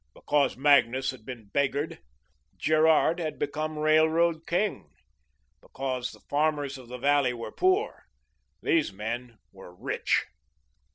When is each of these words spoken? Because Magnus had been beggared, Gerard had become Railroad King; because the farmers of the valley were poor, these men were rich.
Because 0.15 0.57
Magnus 0.57 1.11
had 1.11 1.25
been 1.27 1.49
beggared, 1.53 1.99
Gerard 2.57 3.19
had 3.19 3.37
become 3.37 3.77
Railroad 3.77 4.47
King; 4.47 4.89
because 5.61 6.09
the 6.11 6.21
farmers 6.21 6.79
of 6.79 6.87
the 6.87 6.97
valley 6.97 7.33
were 7.35 7.51
poor, 7.51 8.05
these 8.63 8.91
men 8.91 9.37
were 9.51 9.75
rich. 9.75 10.25